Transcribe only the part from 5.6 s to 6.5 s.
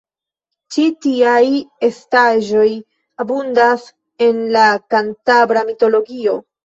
mitologio.